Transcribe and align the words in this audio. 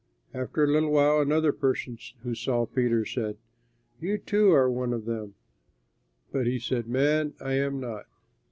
After 0.33 0.63
a 0.63 0.67
little 0.67 0.89
while 0.91 1.19
another 1.21 1.51
person 1.51 1.99
who 2.23 2.33
saw 2.33 2.65
Peter 2.65 3.05
said, 3.05 3.37
"You 3.99 4.17
too 4.17 4.51
are 4.51 4.67
one 4.67 4.93
of 4.93 5.05
them"; 5.05 5.35
but 6.31 6.47
he 6.47 6.57
said, 6.57 6.87
"Man, 6.87 7.35
I 7.39 7.53
am 7.53 7.79
not." 7.79 8.07